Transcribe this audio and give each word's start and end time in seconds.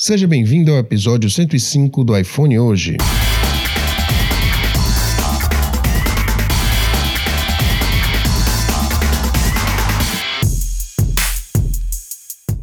Seja 0.00 0.28
bem-vindo 0.28 0.70
ao 0.70 0.78
episódio 0.78 1.28
105 1.28 2.04
do 2.04 2.16
iPhone 2.16 2.56
hoje. 2.56 2.98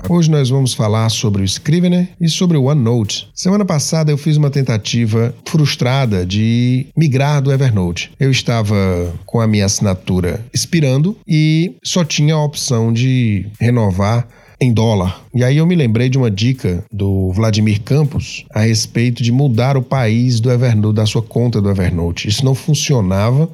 Hoje 0.07 0.31
nós 0.31 0.49
vamos 0.49 0.73
falar 0.73 1.09
sobre 1.09 1.41
o 1.41 1.45
Scrivener 1.45 2.07
e 2.21 2.29
sobre 2.29 2.55
o 2.55 2.63
OneNote. 2.63 3.27
Semana 3.35 3.65
passada 3.65 4.09
eu 4.09 4.17
fiz 4.17 4.37
uma 4.37 4.49
tentativa 4.49 5.35
frustrada 5.45 6.25
de 6.25 6.87
migrar 6.95 7.41
do 7.41 7.51
Evernote. 7.51 8.13
Eu 8.17 8.31
estava 8.31 9.13
com 9.25 9.41
a 9.41 9.47
minha 9.47 9.65
assinatura 9.65 10.39
expirando 10.53 11.17
e 11.27 11.75
só 11.83 12.05
tinha 12.05 12.35
a 12.35 12.41
opção 12.41 12.93
de 12.93 13.47
renovar 13.59 14.25
em 14.59 14.73
dólar. 14.73 15.21
E 15.33 15.43
aí 15.43 15.57
eu 15.57 15.65
me 15.65 15.75
lembrei 15.75 16.09
de 16.09 16.17
uma 16.17 16.31
dica 16.31 16.83
do 16.91 17.31
Vladimir 17.31 17.81
Campos 17.81 18.45
a 18.53 18.61
respeito 18.61 19.21
de 19.21 19.31
mudar 19.31 19.77
o 19.77 19.81
país 19.81 20.39
do 20.39 20.51
Evernote, 20.51 20.95
da 20.95 21.05
sua 21.05 21.21
conta 21.21 21.61
do 21.61 21.69
Evernote. 21.69 22.27
Isso 22.27 22.43
não 22.43 22.55
funcionava 22.55 23.49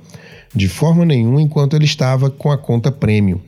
de 0.53 0.67
forma 0.67 1.05
nenhuma 1.05 1.41
enquanto 1.41 1.75
ele 1.75 1.85
estava 1.85 2.29
com 2.29 2.51
a 2.51 2.57
conta 2.57 2.91
premium. 2.91 3.39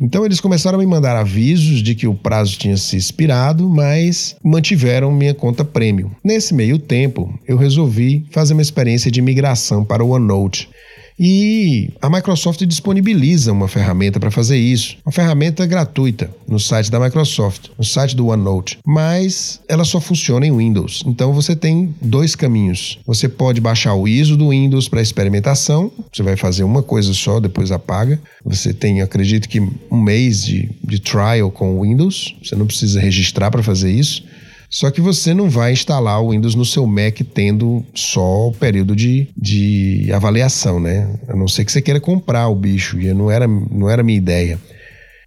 Então 0.00 0.24
eles 0.24 0.40
começaram 0.40 0.78
a 0.78 0.80
me 0.82 0.86
mandar 0.86 1.16
avisos 1.16 1.82
de 1.82 1.94
que 1.94 2.06
o 2.06 2.14
prazo 2.14 2.58
tinha 2.58 2.76
se 2.76 2.96
expirado, 2.96 3.68
mas 3.68 4.36
mantiveram 4.42 5.12
minha 5.12 5.34
conta 5.34 5.64
premium. 5.64 6.10
Nesse 6.22 6.52
meio 6.52 6.78
tempo, 6.78 7.32
eu 7.46 7.56
resolvi 7.56 8.26
fazer 8.30 8.54
uma 8.54 8.62
experiência 8.62 9.10
de 9.10 9.22
migração 9.22 9.84
para 9.84 10.04
o 10.04 10.10
OneNote. 10.10 10.68
E 11.18 11.90
a 12.02 12.10
Microsoft 12.10 12.64
disponibiliza 12.64 13.52
uma 13.52 13.68
ferramenta 13.68 14.18
para 14.18 14.30
fazer 14.30 14.58
isso, 14.58 14.96
uma 15.04 15.12
ferramenta 15.12 15.64
gratuita 15.66 16.30
no 16.48 16.58
site 16.58 16.90
da 16.90 16.98
Microsoft, 16.98 17.68
no 17.78 17.84
site 17.84 18.16
do 18.16 18.28
OneNote, 18.28 18.78
mas 18.84 19.60
ela 19.68 19.84
só 19.84 20.00
funciona 20.00 20.46
em 20.46 20.56
Windows. 20.56 21.02
Então 21.06 21.32
você 21.32 21.54
tem 21.54 21.94
dois 22.00 22.34
caminhos. 22.34 22.98
Você 23.06 23.28
pode 23.28 23.60
baixar 23.60 23.94
o 23.94 24.08
ISO 24.08 24.36
do 24.36 24.50
Windows 24.50 24.88
para 24.88 25.00
experimentação, 25.00 25.90
você 26.12 26.22
vai 26.22 26.36
fazer 26.36 26.64
uma 26.64 26.82
coisa 26.82 27.12
só, 27.14 27.38
depois 27.38 27.70
apaga. 27.70 28.20
Você 28.44 28.74
tem, 28.74 29.00
acredito 29.00 29.48
que, 29.48 29.60
um 29.60 30.00
mês 30.00 30.44
de, 30.44 30.70
de 30.82 30.98
trial 30.98 31.50
com 31.50 31.78
o 31.78 31.82
Windows, 31.82 32.34
você 32.42 32.56
não 32.56 32.66
precisa 32.66 33.00
registrar 33.00 33.50
para 33.50 33.62
fazer 33.62 33.90
isso. 33.90 34.24
Só 34.68 34.90
que 34.90 35.00
você 35.00 35.32
não 35.34 35.48
vai 35.48 35.72
instalar 35.72 36.22
o 36.22 36.30
Windows 36.30 36.54
no 36.54 36.64
seu 36.64 36.86
Mac 36.86 37.20
tendo 37.32 37.84
só 37.94 38.48
o 38.48 38.52
período 38.52 38.96
de, 38.96 39.28
de 39.36 40.10
avaliação, 40.12 40.80
né? 40.80 41.08
A 41.28 41.36
não 41.36 41.48
ser 41.48 41.64
que 41.64 41.72
você 41.72 41.82
queira 41.82 42.00
comprar 42.00 42.48
o 42.48 42.54
bicho, 42.54 43.00
e 43.00 43.12
não 43.14 43.30
era, 43.30 43.46
não 43.46 43.88
era 43.88 44.02
minha 44.02 44.18
ideia. 44.18 44.58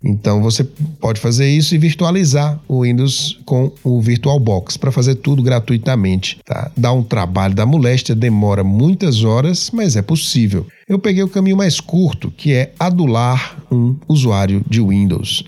Então 0.04 0.42
você 0.42 0.64
pode 1.00 1.20
fazer 1.20 1.50
isso 1.50 1.74
e 1.74 1.78
virtualizar 1.78 2.60
o 2.68 2.84
Windows 2.84 3.40
com 3.46 3.72
o 3.84 4.02
VirtualBox 4.02 4.78
para 4.78 4.92
fazer 4.92 5.16
tudo 5.16 5.42
gratuitamente. 5.42 6.40
Tá? 6.46 6.72
Dá 6.78 6.92
um 6.92 7.04
trabalho 7.04 7.56
da 7.56 7.66
moléstia, 7.66 8.16
demora 8.16 8.64
muitas 8.64 9.24
horas, 9.24 9.72
mas 9.72 9.96
é 9.96 10.02
possível. 10.02 10.66
Eu 10.88 11.00
peguei 11.00 11.22
o 11.22 11.28
caminho 11.28 11.58
mais 11.58 11.82
curto, 11.82 12.32
que 12.32 12.54
é 12.54 12.72
adular 12.80 13.62
um 13.70 13.96
usuário 14.08 14.64
de 14.70 14.80
Windows. 14.80 15.44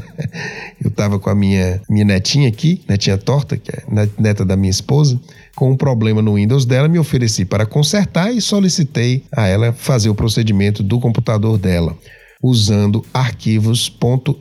eu 0.82 0.88
estava 0.88 1.18
com 1.18 1.28
a 1.28 1.34
minha, 1.34 1.82
minha 1.90 2.04
netinha 2.04 2.48
aqui, 2.48 2.80
netinha 2.88 3.18
torta, 3.18 3.58
que 3.58 3.70
é 3.70 3.82
neta 4.18 4.42
da 4.42 4.56
minha 4.56 4.70
esposa, 4.70 5.20
com 5.54 5.70
um 5.70 5.76
problema 5.76 6.22
no 6.22 6.36
Windows 6.36 6.64
dela, 6.64 6.88
me 6.88 6.98
ofereci 6.98 7.44
para 7.44 7.66
consertar 7.66 8.32
e 8.32 8.40
solicitei 8.40 9.22
a 9.30 9.46
ela 9.46 9.72
fazer 9.72 10.08
o 10.08 10.14
procedimento 10.14 10.82
do 10.82 10.98
computador 10.98 11.58
dela 11.58 11.94
usando 12.44 13.02
arquivos 13.14 13.90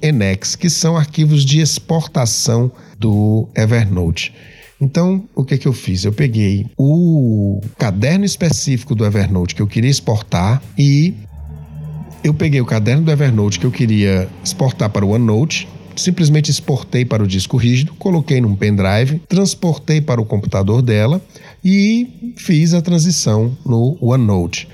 .enex, 0.02 0.58
que 0.58 0.70
são 0.70 0.98
arquivos 0.98 1.46
de 1.46 1.62
exportação 1.62 2.70
do 3.00 3.48
Evernote. 3.56 4.34
Então, 4.82 5.24
o 5.34 5.46
que, 5.46 5.58
que 5.58 5.66
eu 5.66 5.72
fiz? 5.72 6.04
Eu 6.04 6.12
peguei 6.12 6.66
o 6.78 7.62
caderno 7.78 8.26
específico 8.26 8.94
do 8.94 9.06
Evernote 9.06 9.56
que 9.56 9.62
eu 9.62 9.68
queria 9.68 9.90
exportar 9.90 10.62
e 10.78 11.14
eu 12.22 12.34
peguei 12.34 12.60
o 12.60 12.66
caderno 12.66 13.04
do 13.04 13.12
Evernote 13.12 13.58
que 13.58 13.66
eu 13.66 13.72
queria 13.72 14.28
exportar 14.44 14.90
para 14.90 15.06
o 15.06 15.12
OneNote, 15.12 15.70
simplesmente 15.96 16.52
exportei 16.52 17.06
para 17.06 17.24
o 17.24 17.28
disco 17.28 17.56
rígido, 17.56 17.94
coloquei 17.94 18.42
num 18.42 18.56
pendrive, 18.56 19.22
transportei 19.30 20.02
para 20.02 20.20
o 20.20 20.26
computador 20.26 20.82
dela 20.82 21.22
e 21.64 22.34
fiz 22.36 22.74
a 22.74 22.82
transição 22.82 23.58
no 23.66 23.98
OneNote. 24.02 24.68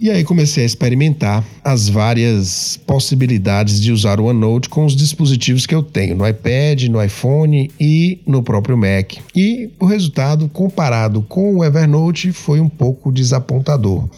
E 0.00 0.10
aí 0.10 0.24
comecei 0.24 0.62
a 0.62 0.66
experimentar 0.66 1.44
as 1.62 1.86
várias 1.90 2.78
possibilidades 2.86 3.78
de 3.78 3.92
usar 3.92 4.18
o 4.18 4.24
OneNote 4.24 4.70
com 4.70 4.86
os 4.86 4.96
dispositivos 4.96 5.66
que 5.66 5.74
eu 5.74 5.82
tenho, 5.82 6.16
no 6.16 6.26
iPad, 6.26 6.84
no 6.84 7.04
iPhone 7.04 7.70
e 7.78 8.18
no 8.26 8.42
próprio 8.42 8.78
Mac. 8.78 9.16
E 9.36 9.68
o 9.78 9.84
resultado, 9.84 10.48
comparado 10.48 11.20
com 11.20 11.56
o 11.56 11.62
Evernote, 11.62 12.32
foi 12.32 12.60
um 12.60 12.68
pouco 12.68 13.12
desapontador. 13.12 14.08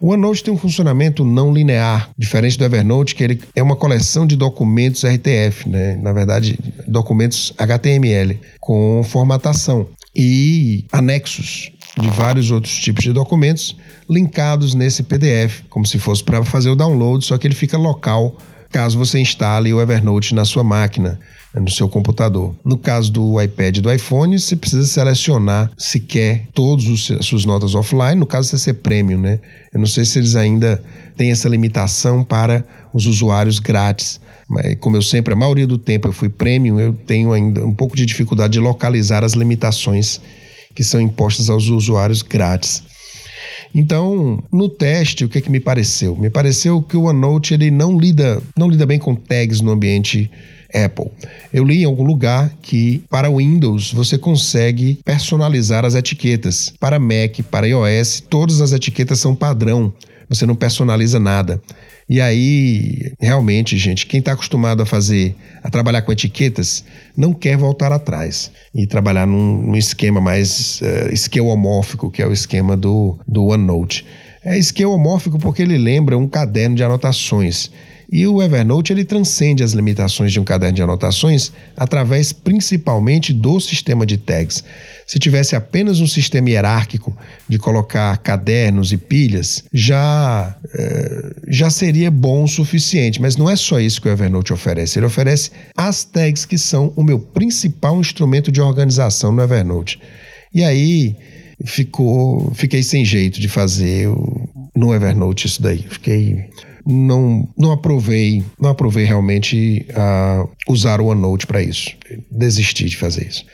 O 0.00 0.08
OneNote 0.08 0.42
tem 0.42 0.54
um 0.54 0.56
funcionamento 0.56 1.22
não 1.22 1.52
linear, 1.52 2.08
diferente 2.16 2.56
do 2.56 2.64
Evernote, 2.64 3.14
que 3.14 3.22
ele 3.22 3.40
é 3.54 3.62
uma 3.62 3.76
coleção 3.76 4.26
de 4.26 4.36
documentos 4.36 5.04
RTF, 5.04 5.68
né? 5.68 5.96
na 5.96 6.14
verdade, 6.14 6.58
documentos 6.88 7.52
HTML, 7.58 8.40
com 8.58 9.02
formatação 9.04 9.86
e 10.16 10.86
anexos 10.90 11.72
de 12.00 12.08
vários 12.10 12.50
outros 12.50 12.74
tipos 12.78 13.02
de 13.02 13.12
documentos 13.12 13.76
linkados 14.08 14.74
nesse 14.74 15.02
PDF, 15.02 15.62
como 15.68 15.86
se 15.86 15.98
fosse 15.98 16.22
para 16.24 16.44
fazer 16.44 16.70
o 16.70 16.76
download, 16.76 17.24
só 17.24 17.36
que 17.38 17.46
ele 17.46 17.54
fica 17.54 17.76
local 17.76 18.36
caso 18.70 18.96
você 18.96 19.18
instale 19.18 19.74
o 19.74 19.80
Evernote 19.80 20.34
na 20.34 20.44
sua 20.44 20.62
máquina, 20.62 21.18
no 21.54 21.68
seu 21.68 21.88
computador. 21.88 22.54
No 22.64 22.78
caso 22.78 23.10
do 23.10 23.42
iPad 23.42 23.78
e 23.78 23.80
do 23.80 23.92
iPhone, 23.92 24.38
você 24.38 24.54
precisa 24.54 24.86
selecionar 24.86 25.70
se 25.76 25.98
quer 25.98 26.46
todas 26.54 27.10
as 27.10 27.26
suas 27.26 27.44
notas 27.44 27.74
offline, 27.74 28.14
no 28.14 28.26
caso 28.26 28.48
você 28.48 28.58
ser 28.58 28.74
premium, 28.74 29.20
né? 29.20 29.40
Eu 29.72 29.80
não 29.80 29.86
sei 29.86 30.04
se 30.04 30.18
eles 30.18 30.36
ainda 30.36 30.80
têm 31.16 31.32
essa 31.32 31.48
limitação 31.48 32.22
para 32.22 32.64
os 32.94 33.06
usuários 33.06 33.58
grátis. 33.58 34.20
Mas, 34.48 34.76
como 34.80 34.96
eu 34.96 35.02
sempre, 35.02 35.32
a 35.32 35.36
maioria 35.36 35.66
do 35.66 35.78
tempo 35.78 36.08
eu 36.08 36.12
fui 36.12 36.28
premium, 36.28 36.78
eu 36.78 36.92
tenho 36.92 37.32
ainda 37.32 37.64
um 37.66 37.74
pouco 37.74 37.96
de 37.96 38.06
dificuldade 38.06 38.52
de 38.52 38.60
localizar 38.60 39.24
as 39.24 39.32
limitações 39.32 40.20
que 40.80 40.84
são 40.84 40.98
impostas 40.98 41.50
aos 41.50 41.68
usuários 41.68 42.22
grátis. 42.22 42.82
Então, 43.74 44.42
no 44.50 44.66
teste, 44.66 45.26
o 45.26 45.28
que, 45.28 45.36
é 45.36 45.40
que 45.42 45.50
me 45.50 45.60
pareceu? 45.60 46.16
Me 46.16 46.30
pareceu 46.30 46.80
que 46.80 46.96
o 46.96 47.02
OneNote 47.02 47.52
ele 47.52 47.70
não 47.70 47.98
lida, 47.98 48.42
não 48.56 48.66
lida 48.66 48.86
bem 48.86 48.98
com 48.98 49.14
tags 49.14 49.60
no 49.60 49.72
ambiente 49.72 50.30
Apple. 50.72 51.10
Eu 51.52 51.64
li 51.64 51.82
em 51.82 51.84
algum 51.84 52.02
lugar 52.02 52.50
que 52.62 53.02
para 53.10 53.28
Windows 53.28 53.92
você 53.92 54.16
consegue 54.16 54.98
personalizar 55.04 55.84
as 55.84 55.94
etiquetas. 55.94 56.72
Para 56.80 56.98
Mac, 56.98 57.42
para 57.50 57.68
iOS, 57.68 58.22
todas 58.30 58.62
as 58.62 58.72
etiquetas 58.72 59.20
são 59.20 59.34
padrão. 59.34 59.92
Você 60.30 60.46
não 60.46 60.54
personaliza 60.54 61.20
nada. 61.20 61.60
E 62.10 62.20
aí, 62.20 63.12
realmente, 63.20 63.78
gente, 63.78 64.04
quem 64.04 64.18
está 64.18 64.32
acostumado 64.32 64.82
a 64.82 64.86
fazer, 64.86 65.32
a 65.62 65.70
trabalhar 65.70 66.02
com 66.02 66.10
etiquetas, 66.10 66.84
não 67.16 67.32
quer 67.32 67.56
voltar 67.56 67.92
atrás 67.92 68.50
e 68.74 68.84
trabalhar 68.84 69.28
num, 69.28 69.62
num 69.62 69.76
esquema 69.76 70.20
mais 70.20 70.80
uh, 70.80 71.14
esquemomórfico, 71.14 72.10
que 72.10 72.20
é 72.20 72.26
o 72.26 72.32
esquema 72.32 72.76
do, 72.76 73.16
do 73.28 73.46
OneNote. 73.46 74.04
É 74.44 74.58
esquemomórfico 74.58 75.38
porque 75.38 75.62
ele 75.62 75.78
lembra 75.78 76.18
um 76.18 76.26
caderno 76.26 76.74
de 76.74 76.82
anotações. 76.82 77.70
E 78.12 78.26
o 78.26 78.42
Evernote 78.42 78.92
ele 78.92 79.04
transcende 79.04 79.62
as 79.62 79.72
limitações 79.72 80.32
de 80.32 80.40
um 80.40 80.44
caderno 80.44 80.74
de 80.74 80.82
anotações 80.82 81.52
através 81.76 82.32
principalmente 82.32 83.32
do 83.32 83.60
sistema 83.60 84.04
de 84.04 84.18
tags. 84.18 84.64
Se 85.06 85.18
tivesse 85.18 85.54
apenas 85.54 86.00
um 86.00 86.08
sistema 86.08 86.50
hierárquico 86.50 87.16
de 87.48 87.56
colocar 87.56 88.16
cadernos 88.18 88.90
e 88.90 88.96
pilhas, 88.96 89.62
já, 89.72 90.56
é, 90.74 91.34
já 91.48 91.70
seria 91.70 92.10
bom 92.10 92.44
o 92.44 92.48
suficiente. 92.48 93.20
Mas 93.20 93.36
não 93.36 93.48
é 93.48 93.54
só 93.54 93.78
isso 93.78 94.02
que 94.02 94.08
o 94.08 94.12
Evernote 94.12 94.52
oferece. 94.52 94.98
Ele 94.98 95.06
oferece 95.06 95.52
as 95.76 96.02
tags 96.02 96.44
que 96.44 96.58
são 96.58 96.92
o 96.96 97.04
meu 97.04 97.18
principal 97.20 98.00
instrumento 98.00 98.50
de 98.50 98.60
organização 98.60 99.30
no 99.30 99.40
Evernote. 99.40 100.00
E 100.52 100.64
aí 100.64 101.14
ficou, 101.64 102.52
fiquei 102.54 102.82
sem 102.82 103.04
jeito 103.04 103.40
de 103.40 103.48
fazer 103.48 104.08
no 104.74 104.92
Evernote 104.92 105.46
isso 105.46 105.62
daí. 105.62 105.84
Fiquei 105.88 106.50
não, 106.86 107.48
não 107.56 107.72
aprovei, 107.72 108.44
não 108.58 108.70
aprovei 108.70 109.04
realmente 109.04 109.86
a 109.94 110.46
usar 110.68 111.00
o 111.00 111.06
OneNote 111.06 111.46
para 111.46 111.62
isso. 111.62 111.90
Desisti 112.30 112.86
de 112.86 112.96
fazer 112.96 113.26
isso. 113.26 113.44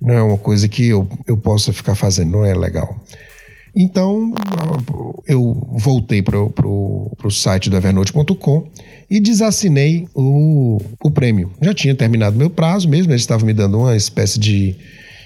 Não 0.00 0.14
é 0.14 0.22
uma 0.22 0.38
coisa 0.38 0.68
que 0.68 0.86
eu, 0.86 1.08
eu 1.26 1.36
possa 1.36 1.72
ficar 1.72 1.94
fazendo, 1.94 2.30
não 2.30 2.44
é 2.44 2.54
legal. 2.54 2.98
Então, 3.74 4.34
eu 5.26 5.68
voltei 5.72 6.22
para 6.22 6.38
o 6.38 7.30
site 7.30 7.70
do 7.70 7.76
evernote.com 7.76 8.68
e 9.08 9.20
desassinei 9.20 10.08
o, 10.14 10.78
o 11.02 11.10
prêmio. 11.10 11.52
Já 11.60 11.74
tinha 11.74 11.94
terminado 11.94 12.36
meu 12.36 12.50
prazo 12.50 12.88
mesmo, 12.88 13.12
eles 13.12 13.22
estavam 13.22 13.46
me 13.46 13.52
dando 13.52 13.78
uma 13.78 13.94
espécie 13.94 14.38
de 14.38 14.74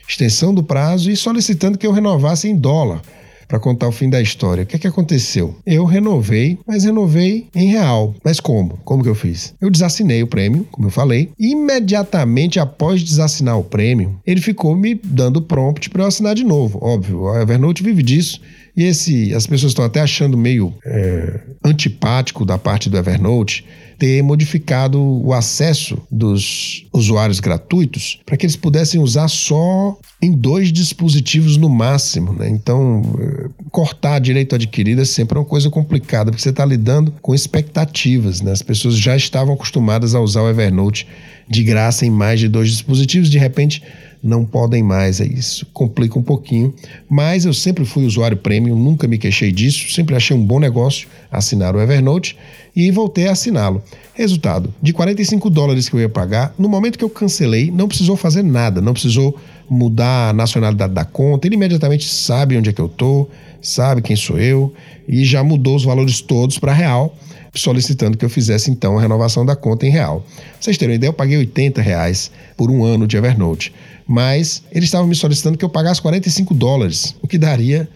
extensão 0.09 0.53
do 0.53 0.63
prazo 0.63 1.11
e 1.11 1.17
solicitando 1.17 1.79
que 1.79 1.87
eu 1.87 1.93
renovasse 1.93 2.49
em 2.49 2.57
dólar. 2.57 3.01
Para 3.47 3.59
contar 3.59 3.89
o 3.89 3.93
fim 3.93 4.09
da 4.09 4.21
história. 4.21 4.65
O 4.65 4.67
que 4.67 4.77
é 4.77 4.79
que 4.79 4.87
aconteceu? 4.87 5.57
Eu 5.67 5.85
renovei, 5.85 6.59
mas 6.67 6.85
renovei 6.85 7.49
em 7.55 7.69
real. 7.69 8.15
Mas 8.25 8.41
como? 8.41 8.79
Como 8.85 9.03
que 9.03 9.09
eu 9.09 9.15
fiz? 9.15 9.55
Eu 9.61 9.71
desassinei 9.71 10.23
o 10.23 10.27
prêmio, 10.27 10.67
como 10.71 10.87
eu 10.87 10.93
falei, 10.93 11.31
imediatamente 11.39 12.59
após 12.59 13.03
desassinar 13.03 13.59
o 13.59 13.65
prêmio, 13.65 14.21
ele 14.27 14.41
ficou 14.41 14.77
me 14.77 14.95
dando 14.95 15.43
prompt 15.43 15.91
para 15.91 16.03
eu 16.03 16.07
assinar 16.09 16.35
de 16.35 16.45
novo. 16.45 16.79
Óbvio, 16.83 17.29
a 17.29 17.43
Evernote 17.43 17.83
vive 17.83 18.03
disso. 18.03 18.41
E 18.77 18.85
esse, 18.85 19.33
as 19.35 19.47
pessoas 19.47 19.71
estão 19.71 19.85
até 19.85 20.01
achando 20.01 20.37
meio 20.37 20.75
é, 20.85 21.41
antipático 21.65 22.45
da 22.45 22.59
parte 22.59 22.91
do 22.91 22.97
Evernote 22.97 23.65
ter 23.99 24.21
modificado 24.23 25.01
o 25.01 25.33
acesso 25.33 25.97
dos 26.11 26.85
usuários 26.93 27.39
gratuitos 27.39 28.21
para 28.27 28.37
que 28.37 28.45
eles 28.45 28.57
pudessem 28.57 29.01
usar 29.01 29.29
só 29.29 29.97
em 30.21 30.33
dois 30.33 30.73
dispositivos 30.73 31.57
no 31.57 31.69
máximo. 31.69 32.33
Né? 32.33 32.49
Então, 32.49 33.03
é, 33.21 33.49
cortar 33.71 34.19
direito 34.19 34.57
adquirido 34.57 35.03
é 35.03 35.05
sempre 35.05 35.39
uma 35.39 35.45
coisa 35.45 35.71
complicada, 35.71 36.31
porque 36.31 36.43
você 36.43 36.51
está 36.51 36.65
lidando 36.65 37.13
com 37.23 37.35
expectativas. 37.35 38.41
Né? 38.41 38.51
As 38.51 38.63
pessoas 38.63 38.97
já 38.97 39.17
estavam 39.17 39.55
acostumadas 39.55 40.15
a 40.15 40.21
usar 40.21 40.43
o 40.43 40.49
Evernote 40.49 41.07
de 41.49 41.63
graça 41.63 42.05
em 42.05 42.11
mais 42.11 42.41
de 42.41 42.49
dois 42.49 42.71
dispositivos, 42.71 43.31
de 43.31 43.39
repente 43.39 43.83
não 44.25 44.45
podem 44.45 44.83
mais. 44.83 45.21
É 45.21 45.27
isso 45.27 45.67
complica 45.73 46.19
um 46.19 46.23
pouquinho. 46.23 46.75
Mas 47.09 47.45
eu 47.45 47.53
sempre 47.53 47.85
fui 47.85 48.05
usuário 48.05 48.37
premium, 48.37 48.77
nunca 48.77 49.07
me 49.07 49.19
queixei 49.19 49.53
disso, 49.53 49.93
sempre 49.93 50.17
achei 50.17 50.35
um 50.35 50.45
bom 50.45 50.59
negócio 50.59 51.07
assinar 51.31 51.77
o 51.77 51.81
Evernote 51.81 52.37
e 52.75 52.91
voltei 52.91 53.29
a 53.29 53.33
assiná-lo. 53.33 53.83
Resultado: 54.15 54.73
de 54.83 54.93
45 54.93 55.51
dólares 55.51 55.89
que 55.89 55.97
eu 55.97 56.01
ia 56.01 56.09
pagar, 56.09 56.55
no 56.59 56.69
momento 56.69 56.99
que 56.99 57.05
eu 57.05 57.11
cancelei, 57.11 57.71
não 57.71 57.87
precisou 57.87 58.17
fazer 58.17 58.43
nada, 58.43 58.81
não 58.81 58.93
precisou 58.93 59.39
mudar 59.69 60.31
a 60.31 60.33
nacionalidade 60.33 60.93
da 60.93 61.05
conta, 61.05 61.47
ele 61.47 61.57
imediatamente 61.57 62.09
sabe 62.09 62.57
onde 62.57 62.71
é 62.71 62.73
que 62.73 62.81
eu 62.81 62.89
tô, 62.89 63.29
sabe 63.61 64.03
quem 64.03 64.17
sou 64.17 64.39
eu 64.39 64.73
e 65.07 65.25
já 65.25 65.43
mudou 65.43 65.77
os 65.77 65.85
valores 65.85 66.21
todos 66.21 66.59
para 66.59 66.73
real 66.73 67.17
solicitando 67.55 68.19
que 68.19 68.25
eu 68.25 68.29
fizesse 68.29 68.71
então 68.71 68.99
a 68.99 69.01
renovação 69.01 69.47
da 69.47 69.55
conta 69.55 69.87
em 69.87 69.91
real. 69.91 70.21
Pra 70.21 70.57
vocês 70.61 70.77
terem 70.77 70.95
uma 70.95 70.97
ideia, 70.97 71.09
eu 71.11 71.15
paguei 71.15 71.39
80 71.39 71.81
reais 71.81 72.31
por 72.57 72.71
um 72.71 72.85
ano 72.85 73.07
de 73.07 73.17
Evernote 73.17 73.73
mas 74.07 74.63
eles 74.71 74.85
estavam 74.85 75.07
me 75.07 75.15
solicitando 75.15 75.57
que 75.57 75.65
eu 75.65 75.69
pagasse 75.69 76.01
45 76.03 76.55
dólares, 76.55 77.15
o 77.23 77.29
que 77.29 77.39
daria 77.39 77.89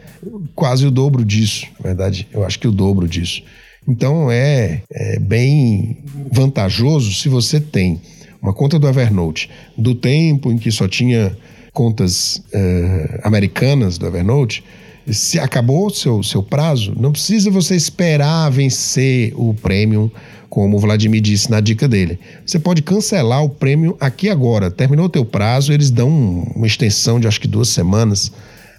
quase 0.55 0.87
o 0.87 0.91
dobro 0.91 1.25
disso, 1.25 1.67
na 1.79 1.89
verdade, 1.89 2.27
eu 2.33 2.45
acho 2.45 2.59
que 2.59 2.67
o 2.67 2.73
dobro 2.73 3.07
disso. 3.07 3.43
Então 3.87 4.31
é, 4.31 4.83
é 4.91 5.19
bem 5.19 5.99
vantajoso 6.31 7.13
se 7.15 7.29
você 7.29 7.61
tem 7.61 8.01
uma 8.41 8.53
conta 8.53 8.79
do 8.79 8.89
Evernote 8.89 9.51
do 9.77 9.95
tempo 9.95 10.53
em 10.53 10.59
que 10.59 10.71
só 10.71 10.87
tinha 10.87 11.37
contas 11.73 12.43
uh, 12.53 13.21
americanas 13.23 13.99
do 13.99 14.07
Evernote, 14.07 14.65
se 15.13 15.39
acabou 15.39 15.91
seu 15.91 16.23
seu 16.23 16.43
prazo, 16.43 16.95
não 16.99 17.13
precisa 17.13 17.51
você 17.51 17.75
esperar 17.75 18.51
vencer 18.51 19.33
o 19.35 19.55
premium 19.55 20.11
como 20.49 20.77
o 20.77 20.81
Vladimir 20.81 21.21
disse 21.21 21.51
na 21.51 21.61
dica 21.61 21.87
dele. 21.87 22.19
Você 22.45 22.59
pode 22.59 22.83
cancelar 22.83 23.45
o 23.45 23.51
prêmio 23.51 23.97
aqui 24.01 24.29
agora. 24.29 24.71
Terminou 24.71 25.07
o 25.07 25.11
teu 25.11 25.25
prazo, 25.25 25.73
eles 25.73 25.91
dão 25.91 26.09
uma 26.55 26.67
extensão 26.67 27.21
de 27.21 27.29
acho 27.29 27.41
que 27.41 27.49
duas 27.49 27.69
semanas 27.69 28.33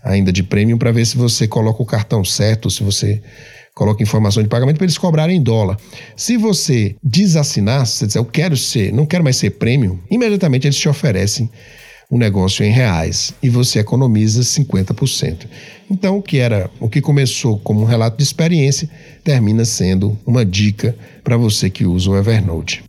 ainda 0.04 0.32
de 0.32 0.44
prêmio 0.44 0.78
para 0.78 0.92
ver 0.92 1.06
se 1.06 1.18
você 1.18 1.48
coloca 1.48 1.84
o 1.84 1.86
cartão 1.86 2.24
certo, 2.24 2.70
se 2.70 2.84
você 2.84 3.22
coloca 3.76 4.04
informação 4.04 4.42
de 4.42 4.50
pagamento 4.50 4.78
para 4.78 4.86
eles 4.86 4.98
cobrarem 4.98 5.38
em 5.38 5.42
dólar. 5.42 5.78
Se 6.16 6.38
você 6.38 6.96
desassinar, 7.04 7.86
se 7.86 7.98
você 7.98 8.06
disser 8.08 8.22
eu 8.22 8.26
quero 8.26 8.58
ser, 8.58 8.92
não 8.92 9.06
quero 9.06 9.24
mais 9.24 9.38
ser 9.38 9.52
prêmio, 9.52 10.00
imediatamente 10.10 10.68
eles 10.68 10.78
te 10.78 10.90
oferecem 10.90 11.50
um 12.12 12.18
negócio 12.18 12.66
em 12.66 12.72
reais 12.72 13.34
e 13.42 13.50
você 13.50 13.80
economiza 13.80 14.42
50%. 14.42 15.46
Então, 15.90 16.18
o 16.18 16.22
que 16.22 16.38
era, 16.38 16.70
o 16.80 16.90
que 16.90 17.02
começou 17.02 17.60
como 17.60 17.82
um 17.82 17.86
relato 17.86 18.18
de 18.18 18.24
experiência, 18.24 18.90
termina 19.24 19.64
sendo 19.64 20.18
uma 20.26 20.44
dica 20.44 20.96
para 21.24 21.38
você 21.38 21.70
que 21.70 21.86
usa 21.86 22.10
o 22.10 22.18
Evernote. 22.18 22.84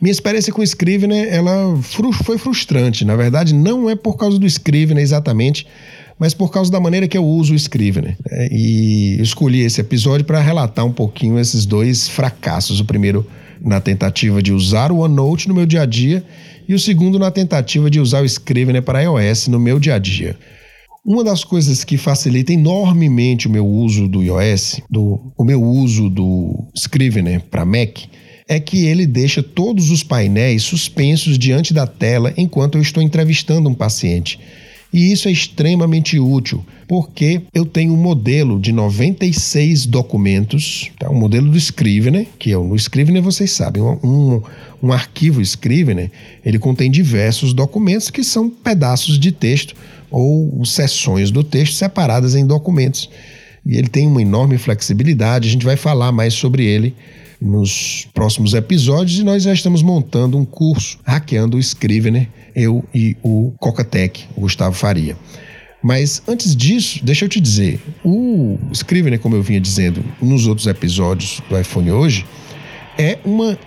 Minha 0.00 0.12
experiência 0.12 0.52
com 0.52 0.60
o 0.60 0.64
Scrivener, 0.64 1.28
ela 1.32 1.78
foi 2.24 2.38
frustrante. 2.38 3.04
Na 3.04 3.16
verdade, 3.16 3.54
não 3.54 3.88
é 3.88 3.96
por 3.96 4.16
causa 4.16 4.38
do 4.38 4.46
Scrivener 4.46 5.02
exatamente, 5.02 5.66
mas 6.18 6.32
por 6.32 6.50
causa 6.50 6.70
da 6.70 6.80
maneira 6.80 7.08
que 7.08 7.16
eu 7.16 7.24
uso 7.24 7.52
o 7.52 7.56
Scrivener. 7.56 8.16
Né? 8.30 8.48
E 8.50 9.20
escolhi 9.20 9.60
esse 9.60 9.80
episódio 9.80 10.24
para 10.24 10.40
relatar 10.40 10.84
um 10.84 10.92
pouquinho 10.92 11.38
esses 11.38 11.66
dois 11.66 12.08
fracassos. 12.08 12.80
O 12.80 12.84
primeiro 12.84 13.26
na 13.60 13.80
tentativa 13.80 14.42
de 14.42 14.52
usar 14.52 14.92
o 14.92 14.98
OneNote 14.98 15.48
no 15.48 15.54
meu 15.54 15.66
dia 15.66 15.82
a 15.82 15.86
dia 15.86 16.24
e 16.68 16.74
o 16.74 16.78
segundo 16.78 17.18
na 17.18 17.30
tentativa 17.30 17.90
de 17.90 18.00
usar 18.00 18.22
o 18.22 18.26
Scrivener 18.26 18.82
para 18.82 19.02
iOS 19.02 19.48
no 19.48 19.58
meu 19.58 19.78
dia 19.78 19.94
a 19.94 19.98
dia. 19.98 20.36
Uma 21.04 21.22
das 21.22 21.44
coisas 21.44 21.84
que 21.84 21.96
facilita 21.96 22.52
enormemente 22.52 23.46
o 23.46 23.50
meu 23.50 23.64
uso 23.64 24.08
do 24.08 24.24
iOS, 24.24 24.80
do, 24.90 25.32
o 25.38 25.44
meu 25.44 25.62
uso 25.62 26.10
do 26.10 26.66
Scrivener 26.76 27.42
para 27.42 27.64
Mac, 27.64 28.00
é 28.48 28.58
que 28.58 28.86
ele 28.86 29.06
deixa 29.06 29.42
todos 29.42 29.90
os 29.90 30.02
painéis 30.02 30.64
suspensos 30.64 31.38
diante 31.38 31.72
da 31.72 31.86
tela 31.86 32.34
enquanto 32.36 32.76
eu 32.76 32.82
estou 32.82 33.02
entrevistando 33.02 33.68
um 33.68 33.74
paciente. 33.74 34.40
E 34.92 35.12
isso 35.12 35.28
é 35.28 35.32
extremamente 35.32 36.18
útil, 36.18 36.64
porque 36.86 37.42
eu 37.52 37.64
tenho 37.66 37.92
um 37.92 37.96
modelo 37.96 38.58
de 38.58 38.72
96 38.72 39.84
documentos, 39.86 40.90
tá? 40.98 41.10
um 41.10 41.18
modelo 41.18 41.50
do 41.50 41.56
Scrivener, 41.58 42.26
que 42.38 42.52
é 42.52 42.56
no 42.56 42.76
Scrivener 42.76 43.22
vocês 43.22 43.50
sabem, 43.50 43.82
um, 43.82 44.40
um 44.82 44.92
arquivo 44.92 45.40
Scrivener, 45.42 46.10
ele 46.44 46.58
contém 46.58 46.90
diversos 46.90 47.52
documentos 47.52 48.10
que 48.10 48.22
são 48.22 48.48
pedaços 48.48 49.18
de 49.18 49.32
texto 49.32 49.74
ou 50.10 50.64
seções 50.64 51.30
do 51.30 51.42
texto 51.42 51.74
separadas 51.74 52.34
em 52.34 52.46
documentos. 52.46 53.10
E 53.64 53.76
ele 53.76 53.88
tem 53.88 54.06
uma 54.06 54.22
enorme 54.22 54.56
flexibilidade, 54.56 55.48
a 55.48 55.52
gente 55.52 55.64
vai 55.64 55.76
falar 55.76 56.12
mais 56.12 56.32
sobre 56.34 56.64
ele 56.64 56.94
nos 57.40 58.08
próximos 58.14 58.54
episódios 58.54 59.18
e 59.18 59.24
nós 59.24 59.42
já 59.42 59.52
estamos 59.52 59.82
montando 59.82 60.38
um 60.38 60.44
curso 60.44 60.98
hackeando 61.04 61.56
o 61.56 61.60
Scrivener, 61.60 62.28
eu 62.54 62.84
e 62.94 63.16
o 63.22 63.52
Cocatec, 63.58 64.24
o 64.36 64.42
Gustavo 64.42 64.74
Faria. 64.74 65.16
Mas 65.82 66.22
antes 66.26 66.56
disso, 66.56 67.04
deixa 67.04 67.24
eu 67.24 67.28
te 67.28 67.40
dizer, 67.40 67.80
o 68.04 68.58
Scrivener, 68.72 69.20
como 69.20 69.36
eu 69.36 69.42
vinha 69.42 69.60
dizendo 69.60 70.04
nos 70.20 70.46
outros 70.46 70.66
episódios 70.66 71.40
do 71.48 71.58
iPhone 71.58 71.90
hoje, 71.92 72.26
é 72.98 73.18
uma 73.24 73.58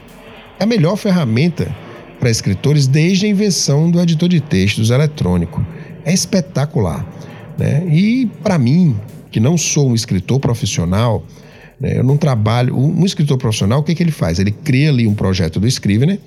a 0.60 0.66
melhor 0.66 0.98
ferramenta 0.98 1.74
para 2.20 2.30
escritores 2.30 2.86
desde 2.86 3.26
a 3.26 3.30
invenção 3.30 3.90
do 3.90 4.02
editor 4.02 4.28
de 4.28 4.42
textos 4.42 4.90
eletrônico. 4.90 5.66
É 6.04 6.14
espetacular. 6.14 7.08
Né? 7.58 7.88
E 7.90 8.26
para 8.44 8.58
mim, 8.58 8.98
que 9.32 9.40
não 9.40 9.58
sou 9.58 9.90
um 9.90 9.96
escritor 9.96 10.40
profissional? 10.40 11.24
Eu 11.82 12.04
não 12.04 12.18
trabalho. 12.18 12.78
Um 12.78 13.06
escritor 13.06 13.38
profissional, 13.38 13.80
o 13.80 13.84
que, 13.84 13.96
que 13.96 14.04
ele 14.04 14.12
faz? 14.12 14.38
Ele 14.38 14.52
cria 14.52 14.90
ali 14.90 15.08
um 15.08 15.14
projeto 15.14 15.60
do 15.60 15.68
Scrivener, 15.68 16.20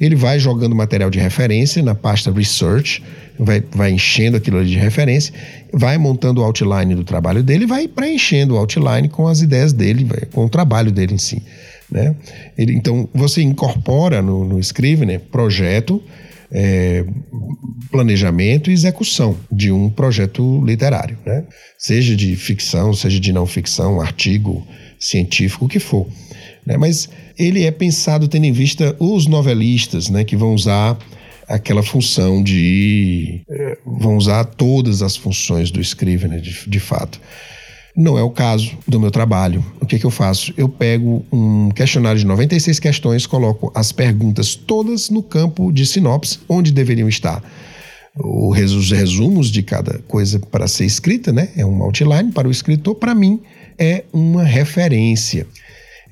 ele 0.00 0.14
vai 0.14 0.38
jogando 0.38 0.74
material 0.76 1.10
de 1.10 1.18
referência 1.18 1.82
na 1.82 1.94
pasta 1.94 2.30
Research, 2.30 3.02
vai, 3.38 3.62
vai 3.74 3.90
enchendo 3.90 4.36
aquilo 4.36 4.58
ali 4.58 4.70
de 4.70 4.78
referência, 4.78 5.34
vai 5.72 5.98
montando 5.98 6.40
o 6.40 6.44
outline 6.44 6.94
do 6.94 7.02
trabalho 7.02 7.42
dele, 7.42 7.66
vai 7.66 7.88
preenchendo 7.88 8.54
o 8.54 8.58
outline 8.58 9.08
com 9.08 9.26
as 9.26 9.40
ideias 9.40 9.72
dele, 9.72 10.06
com 10.32 10.44
o 10.44 10.48
trabalho 10.48 10.92
dele 10.92 11.14
em 11.14 11.18
si. 11.18 11.42
Né? 11.90 12.14
Ele, 12.56 12.72
então, 12.72 13.08
você 13.12 13.42
incorpora 13.42 14.22
no, 14.22 14.44
no 14.44 14.58
Scrivener 14.60 15.20
projeto, 15.20 16.02
é, 16.50 17.04
planejamento 17.90 18.70
e 18.70 18.72
execução 18.74 19.36
de 19.50 19.72
um 19.72 19.90
projeto 19.90 20.64
literário, 20.64 21.18
né? 21.24 21.44
seja 21.78 22.14
de 22.14 22.36
ficção, 22.36 22.94
seja 22.94 23.18
de 23.18 23.32
não 23.32 23.46
ficção, 23.46 24.00
artigo, 24.00 24.66
científico, 25.02 25.68
que 25.68 25.80
for. 25.80 26.06
Né? 26.64 26.76
Mas 26.76 27.08
ele 27.36 27.64
é 27.64 27.70
pensado 27.70 28.28
tendo 28.28 28.44
em 28.44 28.52
vista 28.52 28.94
os 29.00 29.26
novelistas, 29.26 30.08
né, 30.08 30.22
que 30.22 30.36
vão 30.36 30.54
usar 30.54 30.96
aquela 31.48 31.82
função 31.82 32.42
de. 32.42 33.42
Eh, 33.50 33.78
vão 33.84 34.16
usar 34.16 34.44
todas 34.44 35.02
as 35.02 35.16
funções 35.16 35.70
do 35.70 35.80
Scrivener, 35.80 36.40
de, 36.40 36.68
de 36.68 36.80
fato. 36.80 37.20
Não 37.94 38.16
é 38.16 38.22
o 38.22 38.30
caso 38.30 38.78
do 38.88 38.98
meu 38.98 39.10
trabalho. 39.10 39.62
O 39.78 39.84
que, 39.84 39.98
que 39.98 40.06
eu 40.06 40.10
faço? 40.10 40.54
Eu 40.56 40.66
pego 40.66 41.26
um 41.30 41.68
questionário 41.70 42.18
de 42.18 42.24
96 42.24 42.78
questões, 42.78 43.26
coloco 43.26 43.70
as 43.74 43.92
perguntas 43.92 44.54
todas 44.54 45.10
no 45.10 45.22
campo 45.22 45.70
de 45.70 45.84
sinopse, 45.84 46.38
onde 46.48 46.72
deveriam 46.72 47.08
estar 47.08 47.42
os 48.14 48.90
resumos 48.90 49.50
de 49.50 49.62
cada 49.62 49.98
coisa 50.00 50.38
para 50.38 50.68
ser 50.68 50.84
escrita, 50.84 51.32
né? 51.32 51.48
É 51.56 51.64
um 51.64 51.82
outline 51.82 52.30
para 52.30 52.46
o 52.46 52.50
escritor. 52.50 52.94
Para 52.94 53.14
mim, 53.14 53.40
é 53.82 54.04
uma 54.12 54.44
referência. 54.44 55.46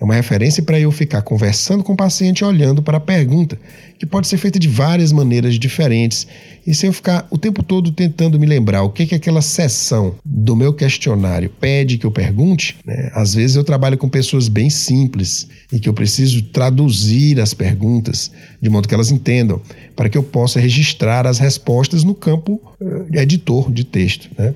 É 0.00 0.04
uma 0.04 0.14
referência 0.14 0.62
para 0.62 0.80
eu 0.80 0.90
ficar 0.90 1.20
conversando 1.20 1.84
com 1.84 1.92
o 1.92 1.96
paciente, 1.96 2.42
olhando 2.42 2.82
para 2.82 2.96
a 2.96 3.00
pergunta, 3.00 3.60
que 3.98 4.06
pode 4.06 4.28
ser 4.28 4.38
feita 4.38 4.58
de 4.58 4.66
várias 4.66 5.12
maneiras 5.12 5.56
diferentes. 5.56 6.26
E 6.66 6.74
se 6.74 6.86
eu 6.86 6.92
ficar 6.92 7.28
o 7.30 7.36
tempo 7.36 7.62
todo 7.62 7.92
tentando 7.92 8.40
me 8.40 8.46
lembrar 8.46 8.82
o 8.82 8.88
que, 8.88 9.04
que 9.04 9.14
aquela 9.14 9.42
sessão 9.42 10.14
do 10.24 10.56
meu 10.56 10.72
questionário 10.72 11.50
pede 11.60 11.98
que 11.98 12.06
eu 12.06 12.10
pergunte, 12.10 12.78
né? 12.84 13.10
às 13.14 13.34
vezes 13.34 13.56
eu 13.56 13.62
trabalho 13.62 13.98
com 13.98 14.08
pessoas 14.08 14.48
bem 14.48 14.70
simples 14.70 15.46
e 15.70 15.78
que 15.78 15.88
eu 15.88 15.92
preciso 15.92 16.42
traduzir 16.44 17.38
as 17.38 17.52
perguntas 17.52 18.32
de 18.60 18.70
modo 18.70 18.88
que 18.88 18.94
elas 18.94 19.10
entendam, 19.10 19.60
para 19.94 20.08
que 20.08 20.16
eu 20.16 20.22
possa 20.22 20.58
registrar 20.58 21.26
as 21.26 21.38
respostas 21.38 22.04
no 22.04 22.14
campo 22.14 22.58
uh, 22.80 23.06
editor 23.18 23.70
de 23.70 23.84
texto. 23.84 24.30
Né? 24.38 24.54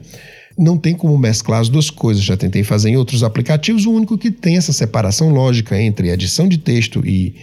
Não 0.57 0.79
tem 0.79 0.95
como 0.95 1.17
mesclar 1.19 1.61
as 1.61 1.69
duas 1.69 1.91
coisas. 1.91 2.23
Já 2.23 2.37
tentei 2.37 2.63
fazer 2.63 2.91
em 2.91 2.97
outros 2.97 3.23
aplicativos, 3.23 3.87
o 3.87 3.93
único 3.93 4.17
que 4.17 4.31
tem 4.31 4.57
essa 4.57 4.73
separação 4.73 5.31
lógica 5.31 5.81
entre 5.81 6.11
edição 6.11 6.49
de 6.49 6.59
texto 6.59 7.03
e, 7.05 7.35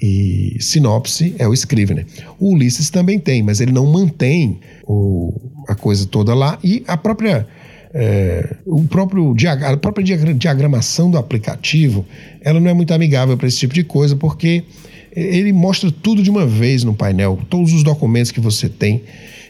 e 0.00 0.56
sinopse 0.60 1.34
é 1.38 1.48
o 1.48 1.54
Scrivener. 1.54 2.06
O 2.38 2.52
Ulisses 2.54 2.90
também 2.90 3.18
tem, 3.18 3.42
mas 3.42 3.60
ele 3.60 3.72
não 3.72 3.86
mantém 3.86 4.58
o, 4.84 5.32
a 5.66 5.74
coisa 5.74 6.06
toda 6.06 6.34
lá 6.34 6.58
e 6.62 6.82
a 6.86 6.96
própria. 6.96 7.46
É, 7.94 8.56
o 8.66 8.84
próprio 8.84 9.34
a 9.72 9.76
própria 9.78 10.04
diagramação 10.34 11.10
do 11.10 11.16
aplicativo 11.16 12.04
ela 12.42 12.60
não 12.60 12.70
é 12.70 12.74
muito 12.74 12.92
amigável 12.92 13.34
para 13.34 13.48
esse 13.48 13.56
tipo 13.56 13.72
de 13.72 13.82
coisa 13.82 14.14
porque 14.14 14.62
ele 15.10 15.54
mostra 15.54 15.90
tudo 15.90 16.22
de 16.22 16.30
uma 16.30 16.46
vez 16.46 16.84
no 16.84 16.94
painel, 16.94 17.38
todos 17.48 17.72
os 17.72 17.82
documentos 17.82 18.30
que 18.30 18.40
você 18.40 18.68
tem. 18.68 19.02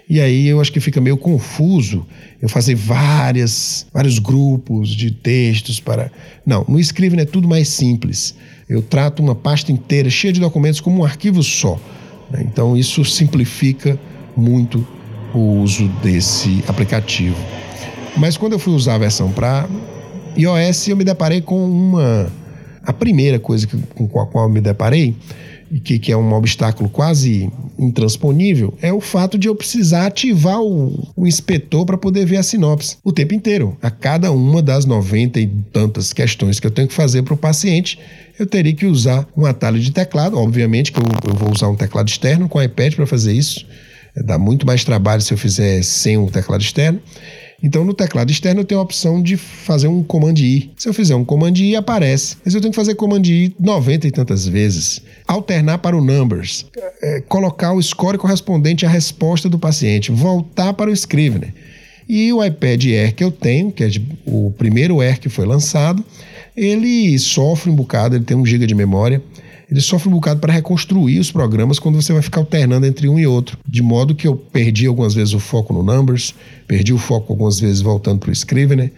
E 0.09 0.21
aí 0.21 0.47
eu 0.47 0.61
acho 0.61 0.73
que 0.73 0.81
fica 0.81 1.01
meio 1.01 1.19
confuso 1.19 2.07
eu 2.41 2.49
fazer 2.49 2.75
várias, 2.75 3.87
vários 3.93 4.19
grupos 4.19 4.89
de 4.91 5.11
textos 5.11 5.81
para. 5.81 6.11
Não, 6.47 6.65
no 6.67 6.81
Scrivener 6.81 7.27
é 7.27 7.29
tudo 7.29 7.47
mais 7.47 7.69
simples. 7.69 8.35
Eu 8.69 8.81
trato 8.81 9.23
uma 9.23 9.35
pasta 9.35 9.71
inteira 9.71 10.09
cheia 10.09 10.33
de 10.33 10.41
documentos 10.41 10.81
como 10.81 11.03
um 11.03 11.05
arquivo 11.05 11.43
só. 11.43 11.79
Né? 12.31 12.43
Então 12.51 12.77
isso 12.77 13.05
simplifica 13.05 13.99
muito 14.35 14.87
o 15.35 15.61
uso 15.61 15.89
desse 16.03 16.65
aplicativo. 16.67 17.37
Mas 18.17 18.37
quando 18.37 18.55
eu 18.55 18.59
fui 18.59 18.73
usar 18.73 18.95
a 18.95 18.99
versão 18.99 19.31
para 19.31 19.69
iOS, 20.37 20.89
eu 20.89 20.97
me 20.97 21.05
deparei 21.05 21.41
com 21.43 21.65
uma. 21.69 22.33
A 22.83 22.93
primeira 22.93 23.39
coisa 23.39 23.69
com 23.95 24.21
a 24.21 24.27
qual 24.27 24.45
eu 24.45 24.51
me 24.51 24.63
deparei 24.63 25.15
que, 25.85 25.99
que 25.99 26.13
é 26.13 26.17
um 26.17 26.33
obstáculo 26.33 26.89
quase 26.89 27.51
intransponível, 27.79 28.75
é 28.81 28.93
o 28.93 29.01
fato 29.01 29.39
de 29.39 29.49
eu 29.49 29.55
precisar 29.55 30.07
ativar 30.07 30.61
o, 30.61 31.13
o 31.17 31.27
inspetor 31.27 31.85
para 31.85 31.99
poder 31.99 32.25
ver 32.25 32.39
a 32.39 32.43
sinopse 32.43 32.97
o 33.05 33.13
tempo 33.13 33.35
inteiro. 33.35 33.77
A 33.83 33.91
cada 33.91 34.33
uma 34.33 34.63
das 34.63 34.85
noventa 34.85 35.41
e 35.41 35.47
tantas 35.73 36.13
questões 36.13 36.59
que 36.59 36.67
eu 36.67 36.71
tenho 36.71 36.89
que 36.89 36.95
fazer 36.95 37.23
para 37.23 37.35
o 37.35 37.37
paciente, 37.37 37.99
eu 38.39 38.47
teria 38.47 38.73
que 38.73 38.87
usar 38.87 39.27
um 39.37 39.45
atalho 39.45 39.79
de 39.81 39.91
teclado. 39.91 40.39
Obviamente 40.39 40.93
que 40.93 40.99
eu, 40.99 41.05
eu 41.29 41.35
vou 41.35 41.53
usar 41.53 41.69
um 41.69 41.77
teclado 41.77 42.09
externo 42.09 42.49
com 42.49 42.63
iPad 42.63 42.95
para 42.95 43.07
fazer 43.07 43.33
isso. 43.33 43.67
Dá 44.25 44.39
muito 44.39 44.67
mais 44.67 44.85
trabalho 44.85 45.23
se 45.23 45.33
eu 45.33 45.39
fizer 45.39 45.83
sem 45.83 46.17
um 46.17 46.27
teclado 46.27 46.63
externo. 46.63 47.01
Então, 47.61 47.85
no 47.85 47.93
teclado 47.93 48.31
externo, 48.31 48.61
eu 48.61 48.65
tenho 48.65 48.81
a 48.81 48.85
opção 48.85 49.21
de 49.21 49.37
fazer 49.37 49.89
um 49.89 50.03
Command 50.03 50.39
I. 50.39 50.71
Se 50.77 50.89
eu 50.89 50.95
fizer 50.95 51.17
um 51.17 51.25
Command 51.25 51.55
I, 51.57 51.75
aparece. 51.75 52.37
Mas 52.45 52.55
eu 52.55 52.61
tenho 52.61 52.71
que 52.71 52.77
fazer 52.77 52.95
Command 52.95 53.25
I 53.27 53.53
90 53.59 54.07
e 54.07 54.11
tantas 54.13 54.47
vezes. 54.47 55.03
Alternar 55.27 55.79
para 55.79 55.97
o 55.97 56.01
Numbers. 56.01 56.67
É, 57.03 57.21
colocar 57.23 57.73
o 57.73 57.83
score 57.83 58.17
correspondente 58.17 58.87
à 58.87 58.89
resposta 58.89 59.49
do 59.49 59.59
paciente. 59.59 60.13
Voltar 60.13 60.73
para 60.75 60.89
o 60.89 60.93
Scrivener. 60.93 61.53
E 62.09 62.33
o 62.33 62.43
iPad 62.43 62.85
Air 62.87 63.15
que 63.15 63.25
eu 63.25 63.31
tenho, 63.31 63.73
que 63.73 63.83
é 63.83 63.91
o 64.25 64.53
primeiro 64.57 65.01
Air 65.01 65.21
que 65.21 65.29
foi 65.29 65.45
lançado, 65.45 66.03
ele 66.57 67.19
sofre 67.19 67.71
um 67.71 67.75
bocado, 67.75 68.17
ele 68.17 68.25
tem 68.25 68.37
um 68.37 68.47
GB 68.47 68.67
de 68.67 68.75
memória 68.75 69.21
ele 69.71 69.81
sofre 69.81 70.09
um 70.09 70.13
bocado 70.13 70.41
para 70.41 70.53
reconstruir 70.53 71.19
os 71.19 71.31
programas 71.31 71.79
quando 71.79 72.01
você 72.01 72.13
vai 72.13 72.23
ficar 72.23 72.41
alternando 72.41 72.87
entre 72.87 73.09
um 73.09 73.19
e 73.19 73.27
outro. 73.27 73.59
De 73.67 73.83
modo 73.83 74.15
que 74.15 74.27
eu 74.27 74.35
perdi 74.35 74.87
algumas 74.87 75.15
vezes 75.15 75.35
o 75.35 75.39
foco 75.39 75.73
no 75.73 75.83
Numbers, 75.83 76.35
perdi 76.67 76.93
o 76.93 76.99
foco 76.99 77.33
algumas 77.33 77.61
vezes 77.61 77.83
voltando 77.83 78.21
para 78.21 78.31
o 78.31 78.33
Scrivener. 78.33 78.91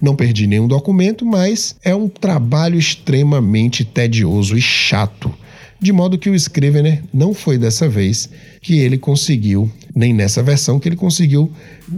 Não 0.00 0.16
perdi 0.16 0.46
nenhum 0.46 0.68
documento, 0.68 1.24
mas 1.24 1.76
é 1.84 1.94
um 1.94 2.08
trabalho 2.08 2.78
extremamente 2.78 3.84
tedioso 3.84 4.56
e 4.56 4.60
chato 4.60 5.32
de 5.82 5.92
modo 5.92 6.16
que 6.16 6.30
o 6.30 6.34
Scrivener 6.34 7.02
não 7.12 7.34
foi 7.34 7.58
dessa 7.58 7.88
vez 7.88 8.30
que 8.60 8.78
ele 8.78 8.96
conseguiu, 8.96 9.68
nem 9.92 10.14
nessa 10.14 10.40
versão, 10.40 10.78
que 10.78 10.88
ele 10.88 10.94
conseguiu 10.94 11.50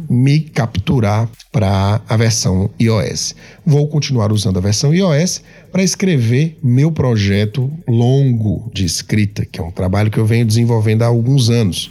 me 0.09 0.41
capturar 0.41 1.29
para 1.53 2.01
a 2.09 2.17
versão 2.17 2.71
iOS. 2.81 3.37
Vou 3.65 3.87
continuar 3.87 4.33
usando 4.33 4.57
a 4.57 4.61
versão 4.63 4.95
iOS 4.95 5.43
para 5.71 5.83
escrever 5.83 6.59
meu 6.63 6.91
projeto 6.91 7.71
longo 7.87 8.71
de 8.73 8.87
escrita, 8.87 9.45
que 9.45 9.61
é 9.61 9.63
um 9.63 9.71
trabalho 9.71 10.11
que 10.11 10.19
eu 10.19 10.25
venho 10.25 10.47
desenvolvendo 10.47 11.03
há 11.03 11.07
alguns 11.07 11.51
anos. 11.51 11.91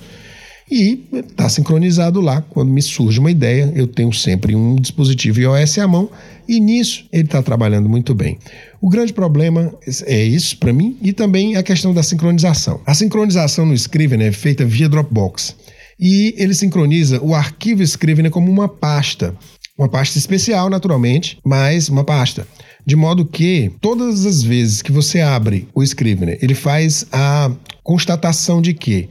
E 0.69 1.03
está 1.13 1.49
sincronizado 1.49 2.21
lá. 2.21 2.41
Quando 2.41 2.71
me 2.71 2.81
surge 2.81 3.19
uma 3.19 3.31
ideia, 3.31 3.71
eu 3.75 3.87
tenho 3.87 4.13
sempre 4.13 4.55
um 4.55 4.75
dispositivo 4.75 5.39
iOS 5.41 5.77
à 5.77 5.87
mão 5.87 6.09
e 6.47 6.59
nisso 6.59 7.05
ele 7.11 7.23
está 7.23 7.41
trabalhando 7.41 7.89
muito 7.89 8.13
bem. 8.13 8.37
O 8.81 8.89
grande 8.89 9.13
problema 9.13 9.73
é 10.05 10.23
isso 10.23 10.57
para 10.57 10.73
mim 10.73 10.97
e 11.01 11.13
também 11.13 11.55
a 11.55 11.63
questão 11.63 11.93
da 11.93 12.03
sincronização. 12.03 12.81
A 12.85 12.93
sincronização 12.93 13.65
no 13.65 13.73
Scrivener 13.73 14.27
é 14.27 14.31
feita 14.31 14.65
via 14.65 14.89
Dropbox 14.89 15.55
e 15.99 16.33
ele 16.37 16.53
sincroniza 16.53 17.21
o 17.21 17.33
arquivo 17.33 17.83
Scrivener 17.83 18.31
como 18.31 18.51
uma 18.51 18.67
pasta. 18.67 19.35
Uma 19.77 19.89
pasta 19.89 20.19
especial, 20.19 20.69
naturalmente, 20.69 21.39
mas 21.43 21.89
uma 21.89 22.03
pasta. 22.03 22.47
De 22.85 22.95
modo 22.95 23.25
que 23.25 23.71
todas 23.81 24.25
as 24.25 24.43
vezes 24.43 24.81
que 24.81 24.91
você 24.91 25.19
abre 25.19 25.67
o 25.73 25.81
Scrivener, 25.81 26.37
ele 26.41 26.53
faz 26.53 27.07
a 27.11 27.51
constatação 27.83 28.61
de 28.61 28.73
que 28.73 29.09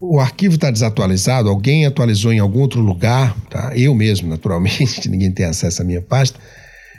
o 0.00 0.18
arquivo 0.18 0.54
está 0.54 0.70
desatualizado, 0.70 1.50
alguém 1.50 1.84
atualizou 1.84 2.32
em 2.32 2.38
algum 2.38 2.60
outro 2.60 2.80
lugar, 2.80 3.36
tá? 3.50 3.72
eu 3.76 3.94
mesmo, 3.94 4.28
naturalmente, 4.28 5.06
ninguém 5.10 5.30
tem 5.30 5.44
acesso 5.44 5.82
à 5.82 5.84
minha 5.84 6.00
pasta. 6.00 6.40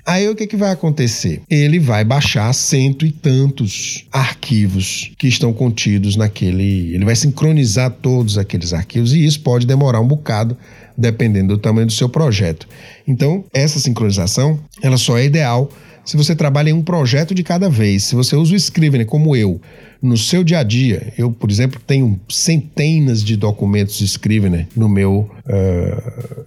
Aí 0.05 0.27
o 0.27 0.35
que, 0.35 0.47
que 0.47 0.55
vai 0.55 0.71
acontecer? 0.71 1.41
Ele 1.49 1.79
vai 1.79 2.03
baixar 2.03 2.51
cento 2.53 3.05
e 3.05 3.11
tantos 3.11 4.05
arquivos 4.11 5.11
que 5.17 5.27
estão 5.27 5.53
contidos 5.53 6.15
naquele. 6.15 6.93
Ele 6.93 7.05
vai 7.05 7.15
sincronizar 7.15 7.91
todos 7.91 8.37
aqueles 8.37 8.73
arquivos 8.73 9.13
e 9.13 9.23
isso 9.23 9.41
pode 9.41 9.67
demorar 9.67 9.99
um 9.99 10.07
bocado, 10.07 10.57
dependendo 10.97 11.55
do 11.55 11.59
tamanho 11.59 11.85
do 11.85 11.93
seu 11.93 12.09
projeto. 12.09 12.67
Então, 13.07 13.45
essa 13.53 13.79
sincronização 13.79 14.59
ela 14.81 14.97
só 14.97 15.19
é 15.19 15.25
ideal 15.25 15.69
se 16.03 16.17
você 16.17 16.35
trabalha 16.35 16.69
em 16.69 16.73
um 16.73 16.81
projeto 16.81 17.33
de 17.33 17.43
cada 17.43 17.69
vez. 17.69 18.05
Se 18.05 18.15
você 18.15 18.35
usa 18.35 18.53
o 18.53 18.57
Scrivener 18.57 19.05
como 19.05 19.35
eu, 19.35 19.61
no 20.01 20.17
seu 20.17 20.43
dia 20.43 20.59
a 20.59 20.63
dia, 20.63 21.13
eu, 21.17 21.31
por 21.31 21.51
exemplo, 21.51 21.79
tenho 21.85 22.19
centenas 22.27 23.23
de 23.23 23.35
documentos 23.35 24.01
Scrivener 24.01 24.67
no 24.75 24.89
meu 24.89 25.29
uh, 25.45 25.51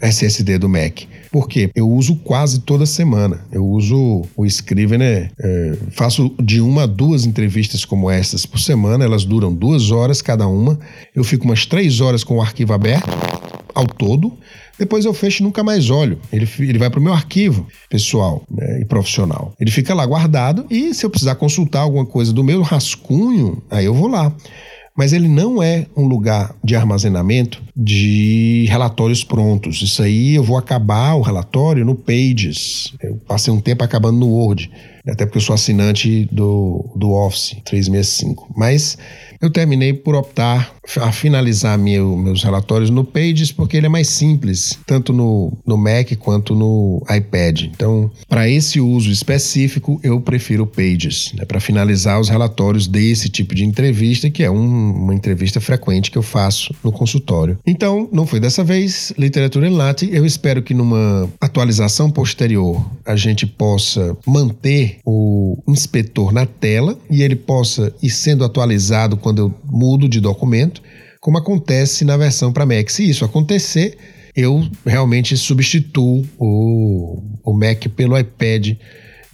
eh, 0.00 0.08
SSD 0.08 0.58
do 0.58 0.68
Mac. 0.68 1.02
Por 1.30 1.48
quê? 1.48 1.70
Eu 1.74 1.88
uso 1.88 2.16
quase 2.16 2.60
toda 2.60 2.84
semana. 2.84 3.44
Eu 3.52 3.64
uso 3.64 4.22
o 4.36 4.44
Scrivener, 4.44 5.30
uh, 5.38 5.90
faço 5.92 6.34
de 6.42 6.60
uma 6.60 6.82
a 6.82 6.86
duas 6.86 7.24
entrevistas 7.24 7.84
como 7.84 8.10
essas 8.10 8.44
por 8.44 8.58
semana, 8.58 9.04
elas 9.04 9.24
duram 9.24 9.54
duas 9.54 9.92
horas 9.92 10.20
cada 10.20 10.48
uma. 10.48 10.78
Eu 11.14 11.22
fico 11.22 11.44
umas 11.44 11.64
três 11.64 12.00
horas 12.00 12.24
com 12.24 12.36
o 12.38 12.42
arquivo 12.42 12.72
aberto 12.72 13.08
ao 13.74 13.86
todo. 13.86 14.32
Depois 14.78 15.04
eu 15.04 15.14
fecho 15.14 15.42
e 15.42 15.44
nunca 15.44 15.62
mais 15.62 15.90
olho. 15.90 16.18
Ele, 16.32 16.48
ele 16.58 16.78
vai 16.78 16.90
para 16.90 17.00
o 17.00 17.02
meu 17.02 17.12
arquivo 17.12 17.66
pessoal 17.88 18.42
né, 18.50 18.80
e 18.80 18.84
profissional. 18.84 19.54
Ele 19.60 19.70
fica 19.70 19.94
lá 19.94 20.04
guardado 20.04 20.66
e 20.70 20.92
se 20.94 21.04
eu 21.04 21.10
precisar 21.10 21.36
consultar 21.36 21.80
alguma 21.80 22.06
coisa 22.06 22.32
do 22.32 22.42
meu 22.44 22.62
rascunho, 22.62 23.62
aí 23.70 23.84
eu 23.84 23.94
vou 23.94 24.08
lá 24.08 24.34
mas 24.96 25.12
ele 25.12 25.26
não 25.26 25.60
é 25.60 25.86
um 25.96 26.06
lugar 26.06 26.54
de 26.62 26.76
armazenamento 26.76 27.60
de 27.76 28.64
relatórios 28.68 29.24
prontos. 29.24 29.82
Isso 29.82 30.02
aí 30.02 30.36
eu 30.36 30.44
vou 30.44 30.56
acabar 30.56 31.14
o 31.14 31.20
relatório 31.20 31.84
no 31.84 31.96
Pages. 31.96 32.94
Eu 33.02 33.16
passei 33.26 33.52
um 33.52 33.60
tempo 33.60 33.82
acabando 33.82 34.18
no 34.18 34.28
Word, 34.28 34.70
até 35.06 35.26
porque 35.26 35.38
eu 35.38 35.42
sou 35.42 35.54
assinante 35.54 36.28
do, 36.30 36.92
do 36.94 37.10
Office 37.10 37.56
365. 37.64 38.54
Mas 38.56 38.96
eu 39.44 39.50
terminei 39.50 39.92
por 39.92 40.14
optar 40.14 40.74
a 41.00 41.12
finalizar 41.12 41.78
meu, 41.78 42.16
meus 42.16 42.42
relatórios 42.42 42.90
no 42.90 43.04
Pages 43.04 43.52
porque 43.52 43.76
ele 43.76 43.86
é 43.86 43.88
mais 43.88 44.08
simples, 44.08 44.78
tanto 44.86 45.12
no, 45.12 45.52
no 45.66 45.76
Mac 45.76 46.14
quanto 46.18 46.54
no 46.54 47.02
iPad. 47.14 47.62
Então, 47.62 48.10
para 48.28 48.48
esse 48.48 48.80
uso 48.80 49.10
específico, 49.10 50.00
eu 50.02 50.20
prefiro 50.20 50.66
Pages, 50.66 51.32
né, 51.34 51.44
para 51.44 51.60
finalizar 51.60 52.20
os 52.20 52.28
relatórios 52.28 52.86
desse 52.86 53.28
tipo 53.28 53.54
de 53.54 53.64
entrevista, 53.64 54.30
que 54.30 54.42
é 54.42 54.50
um, 54.50 54.92
uma 54.92 55.14
entrevista 55.14 55.60
frequente 55.60 56.10
que 56.10 56.18
eu 56.18 56.22
faço 56.22 56.74
no 56.82 56.92
consultório. 56.92 57.58
Então, 57.66 58.08
não 58.12 58.26
foi 58.26 58.40
dessa 58.40 58.64
vez, 58.64 59.12
literatura 59.18 59.68
em 59.68 59.74
latte. 59.74 60.08
Eu 60.10 60.24
espero 60.24 60.62
que 60.62 60.72
numa 60.72 61.28
atualização 61.40 62.10
posterior 62.10 62.84
a 63.04 63.16
gente 63.16 63.46
possa 63.46 64.16
manter 64.26 64.98
o 65.04 65.58
inspetor 65.68 66.32
na 66.32 66.46
tela 66.46 66.98
e 67.10 67.22
ele 67.22 67.36
possa 67.36 67.92
ir 68.02 68.10
sendo 68.10 68.44
atualizado 68.44 69.16
quando 69.16 69.33
quando 69.34 69.38
eu 69.38 69.54
mudo 69.64 70.08
de 70.08 70.20
documento, 70.20 70.80
como 71.20 71.38
acontece 71.38 72.04
na 72.04 72.16
versão 72.16 72.52
para 72.52 72.64
Mac. 72.64 72.88
Se 72.88 73.08
isso 73.08 73.24
acontecer, 73.24 73.98
eu 74.36 74.64
realmente 74.86 75.36
substituo 75.36 76.24
o, 76.38 77.20
o 77.42 77.52
Mac 77.52 77.88
pelo 77.96 78.16
iPad 78.16 78.76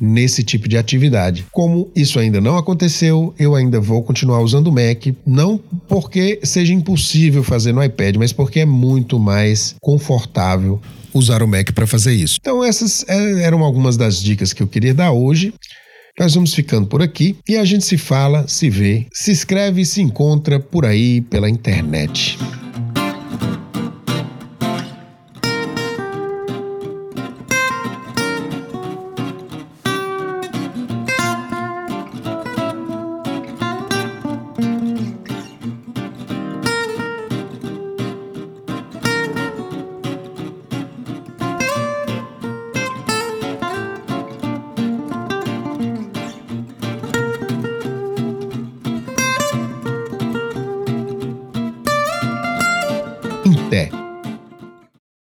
nesse 0.00 0.42
tipo 0.42 0.66
de 0.66 0.78
atividade. 0.78 1.45
Como 1.52 1.90
isso 1.95 2.19
ainda 2.19 2.40
não 2.40 2.57
aconteceu, 2.57 3.35
eu 3.38 3.54
ainda 3.54 3.78
vou 3.78 4.02
continuar 4.02 4.40
usando 4.40 4.69
o 4.69 4.73
Mac, 4.73 5.14
não 5.26 5.61
porque 5.87 6.40
seja 6.42 6.73
impossível 6.73 7.45
fazer 7.45 7.73
no 7.73 7.85
iPad, 7.85 8.16
mas 8.16 8.33
porque 8.33 8.61
é 8.61 8.64
muito 8.64 9.19
mais 9.19 9.75
confortável 9.83 10.80
usar 11.12 11.42
o 11.42 11.49
Mac 11.49 11.73
para 11.73 11.87
fazer 11.87 12.14
isso. 12.14 12.38
Então 12.40 12.64
essas 12.64 13.04
é, 13.07 13.42
eram 13.42 13.62
algumas 13.62 13.99
das 13.99 14.23
dicas 14.23 14.54
que 14.54 14.62
eu 14.62 14.66
queria 14.66 14.95
dar 14.95 15.12
hoje. 15.12 15.52
Nós 16.19 16.35
vamos 16.35 16.55
ficando 16.55 16.87
por 16.87 17.02
aqui 17.02 17.37
e 17.49 17.57
a 17.57 17.64
gente 17.64 17.85
se 17.85 17.97
fala, 17.97 18.47
se 18.49 18.69
vê, 18.69 19.07
se 19.12 19.31
inscreve 19.31 19.83
e 19.83 19.87
se 19.87 20.02
encontra 20.02 20.59
por 20.59 20.85
aí 20.85 21.21
pela 21.21 21.49
internet. 21.49 22.38